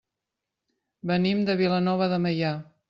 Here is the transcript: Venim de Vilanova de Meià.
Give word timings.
Venim 1.11 1.47
de 1.51 1.59
Vilanova 1.63 2.11
de 2.17 2.23
Meià. 2.27 2.59